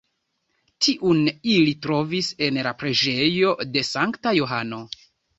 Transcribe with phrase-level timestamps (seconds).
[0.83, 1.19] Tiun
[1.55, 4.81] ili trovis en la preĝejo de Sankta Johano.